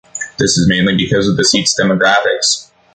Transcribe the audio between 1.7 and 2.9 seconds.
demographics.